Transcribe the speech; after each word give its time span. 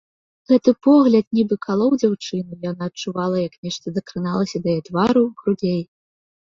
Гэты 0.51 0.71
погляд 0.87 1.25
нібы 1.39 1.57
калоў 1.67 1.91
дзяўчыну, 2.01 2.59
яна 2.71 2.83
адчувала, 2.91 3.37
як 3.47 3.53
нешта 3.69 3.85
дакраналася 4.01 4.57
да 4.67 4.79
яе 4.79 4.83
твару, 4.91 5.23
грудзей. 5.45 5.81